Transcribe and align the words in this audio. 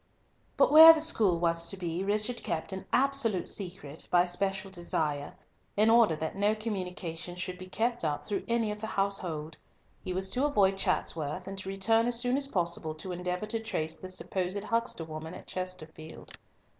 But 0.57 0.71
where 0.71 0.93
the 0.93 0.99
school 0.99 1.37
was 1.39 1.69
to 1.69 1.77
be 1.77 2.03
Richard 2.03 2.41
kept 2.41 2.73
an 2.73 2.87
absolute 2.91 3.47
secret 3.47 4.07
by 4.09 4.25
special 4.25 4.71
desire, 4.71 5.35
in 5.77 5.91
order 5.91 6.15
that 6.15 6.35
no 6.35 6.55
communication 6.55 7.35
should 7.35 7.59
be 7.59 7.67
kept 7.67 8.03
up 8.03 8.25
through 8.25 8.43
any 8.47 8.71
of 8.71 8.81
the 8.81 8.87
household. 8.87 9.57
He 10.03 10.11
was 10.11 10.31
to 10.31 10.45
avoid 10.47 10.75
Chatsworth, 10.75 11.45
and 11.45 11.55
to 11.59 11.69
return 11.69 12.07
as 12.07 12.17
soon 12.19 12.35
as 12.35 12.47
possible 12.47 12.95
to 12.95 13.11
endeavour 13.11 13.45
to 13.45 13.59
trace 13.59 13.99
the 13.99 14.09
supposed 14.09 14.63
huckster 14.63 15.03
woman 15.05 15.35
at 15.35 15.45
Chesterfield. 15.45 16.31